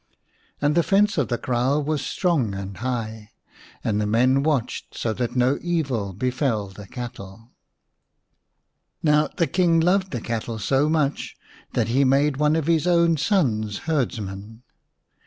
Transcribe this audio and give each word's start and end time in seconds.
And 0.59 0.73
the 0.73 0.81
fence 0.81 1.15
of 1.19 1.27
the 1.27 1.37
kraal 1.37 1.83
was 1.83 2.03
strong 2.03 2.55
and 2.55 2.77
high, 2.77 3.33
and 3.83 4.01
the 4.01 4.07
men 4.07 4.41
watched 4.41 4.97
so 4.97 5.13
that 5.13 5.35
no 5.35 5.59
evil 5.61 6.11
befell 6.13 6.69
the 6.69 6.87
cattle. 6.87 7.51
Now 9.03 9.27
the 9.27 9.45
King 9.45 9.79
loved 9.79 10.09
the 10.09 10.19
cattle 10.19 10.57
so 10.57 10.89
much 10.89 11.35
that 11.73 11.81
18 11.81 11.83
ii 11.83 11.83
The 11.83 11.83
King's 11.83 11.93
Son 11.93 11.97
he 11.97 12.03
made 12.25 12.37
one 12.37 12.55
of 12.55 12.65
his 12.65 12.87
own 12.87 13.17
sons 13.17 13.77
herdsman. 13.85 14.63